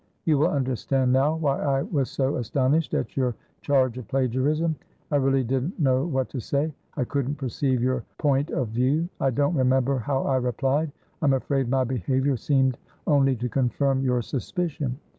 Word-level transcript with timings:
You 0.25 0.39
will 0.39 0.47
understand 0.47 1.13
now 1.13 1.35
why 1.35 1.61
I 1.61 1.83
was 1.83 2.09
so 2.09 2.37
astonished 2.37 2.95
at 2.95 3.15
your 3.15 3.35
charge 3.61 3.99
of 3.99 4.07
plagiarism. 4.07 4.75
I 5.11 5.17
really 5.17 5.43
didn't 5.43 5.79
know 5.79 6.07
what 6.07 6.27
to 6.29 6.39
say; 6.39 6.73
I 6.97 7.03
couldn't 7.03 7.35
perceive 7.35 7.83
your 7.83 8.03
point 8.17 8.49
of 8.49 8.69
view: 8.69 9.09
I 9.19 9.29
don't 9.29 9.53
remember 9.53 9.99
how 9.99 10.23
I 10.23 10.37
replied, 10.37 10.91
I'm 11.21 11.33
afraid 11.33 11.69
my 11.69 11.83
behaviour 11.83 12.35
seemed 12.35 12.79
only 13.05 13.35
to 13.35 13.47
confirm 13.47 14.01
your 14.01 14.23
suspicion. 14.23 14.97